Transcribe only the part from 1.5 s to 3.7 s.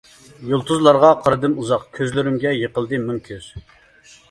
ئۇزاق، كۆزلىرىمگە يىقىلدى مىڭ كۆز.